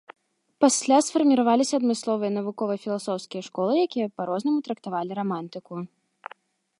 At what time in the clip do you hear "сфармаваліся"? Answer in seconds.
1.07-1.73